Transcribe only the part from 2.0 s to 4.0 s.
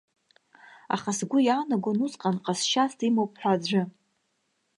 усҟан ҟазшьас имоуп ҳәа аӡәы.